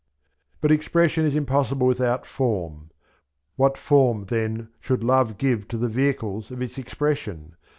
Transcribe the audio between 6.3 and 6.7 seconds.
of